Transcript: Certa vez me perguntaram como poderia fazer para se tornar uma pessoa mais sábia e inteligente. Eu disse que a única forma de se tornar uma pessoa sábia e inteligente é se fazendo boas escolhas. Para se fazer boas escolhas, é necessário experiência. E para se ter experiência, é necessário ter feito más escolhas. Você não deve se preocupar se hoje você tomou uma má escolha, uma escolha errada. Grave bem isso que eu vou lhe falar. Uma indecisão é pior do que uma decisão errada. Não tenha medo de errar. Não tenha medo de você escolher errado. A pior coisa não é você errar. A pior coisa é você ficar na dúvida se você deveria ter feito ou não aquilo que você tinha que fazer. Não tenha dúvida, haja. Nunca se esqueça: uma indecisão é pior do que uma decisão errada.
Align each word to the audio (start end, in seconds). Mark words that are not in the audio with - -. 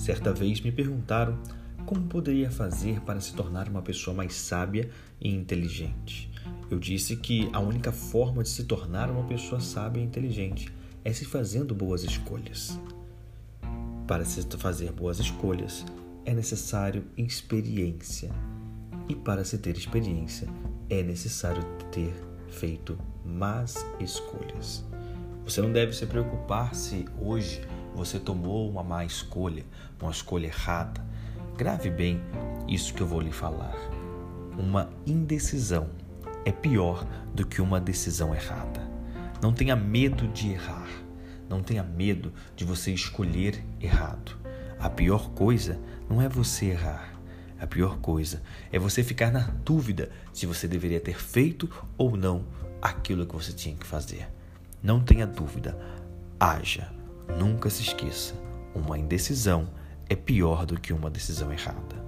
Certa 0.00 0.32
vez 0.32 0.62
me 0.62 0.72
perguntaram 0.72 1.38
como 1.84 2.06
poderia 2.06 2.50
fazer 2.50 3.02
para 3.02 3.20
se 3.20 3.34
tornar 3.34 3.68
uma 3.68 3.82
pessoa 3.82 4.16
mais 4.16 4.32
sábia 4.32 4.88
e 5.20 5.28
inteligente. 5.28 6.30
Eu 6.70 6.78
disse 6.78 7.16
que 7.16 7.50
a 7.52 7.60
única 7.60 7.92
forma 7.92 8.42
de 8.42 8.48
se 8.48 8.64
tornar 8.64 9.10
uma 9.10 9.24
pessoa 9.24 9.60
sábia 9.60 10.00
e 10.00 10.04
inteligente 10.04 10.72
é 11.04 11.12
se 11.12 11.26
fazendo 11.26 11.74
boas 11.74 12.02
escolhas. 12.02 12.80
Para 14.06 14.24
se 14.24 14.40
fazer 14.56 14.90
boas 14.90 15.18
escolhas, 15.18 15.84
é 16.24 16.32
necessário 16.32 17.04
experiência. 17.14 18.30
E 19.06 19.14
para 19.14 19.44
se 19.44 19.58
ter 19.58 19.76
experiência, 19.76 20.48
é 20.88 21.02
necessário 21.02 21.62
ter 21.92 22.14
feito 22.48 22.98
más 23.22 23.84
escolhas. 24.00 24.82
Você 25.44 25.60
não 25.60 25.70
deve 25.70 25.92
se 25.92 26.06
preocupar 26.06 26.74
se 26.74 27.04
hoje 27.20 27.60
você 27.94 28.18
tomou 28.18 28.70
uma 28.70 28.82
má 28.82 29.04
escolha, 29.04 29.64
uma 30.00 30.10
escolha 30.10 30.46
errada. 30.46 31.04
Grave 31.56 31.90
bem 31.90 32.20
isso 32.68 32.94
que 32.94 33.00
eu 33.00 33.06
vou 33.06 33.20
lhe 33.20 33.32
falar. 33.32 33.76
Uma 34.58 34.90
indecisão 35.06 35.88
é 36.44 36.52
pior 36.52 37.06
do 37.34 37.46
que 37.46 37.60
uma 37.60 37.80
decisão 37.80 38.34
errada. 38.34 38.88
Não 39.42 39.52
tenha 39.52 39.74
medo 39.74 40.28
de 40.28 40.50
errar. 40.50 40.88
Não 41.48 41.62
tenha 41.62 41.82
medo 41.82 42.32
de 42.54 42.64
você 42.64 42.92
escolher 42.92 43.64
errado. 43.80 44.38
A 44.78 44.88
pior 44.88 45.30
coisa 45.30 45.78
não 46.08 46.22
é 46.22 46.28
você 46.28 46.66
errar. 46.66 47.20
A 47.58 47.66
pior 47.66 47.98
coisa 47.98 48.42
é 48.72 48.78
você 48.78 49.02
ficar 49.02 49.30
na 49.30 49.40
dúvida 49.64 50.10
se 50.32 50.46
você 50.46 50.66
deveria 50.66 51.00
ter 51.00 51.20
feito 51.20 51.68
ou 51.98 52.16
não 52.16 52.46
aquilo 52.80 53.26
que 53.26 53.34
você 53.34 53.52
tinha 53.52 53.76
que 53.76 53.86
fazer. 53.86 54.28
Não 54.82 55.00
tenha 55.00 55.26
dúvida, 55.26 55.78
haja. 56.38 56.99
Nunca 57.38 57.70
se 57.70 57.82
esqueça: 57.82 58.34
uma 58.74 58.98
indecisão 58.98 59.68
é 60.08 60.16
pior 60.16 60.66
do 60.66 60.78
que 60.80 60.92
uma 60.92 61.10
decisão 61.10 61.52
errada. 61.52 62.00